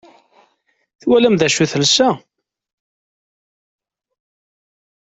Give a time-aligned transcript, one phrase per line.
[0.99, 2.09] Twalam d acu i telsa?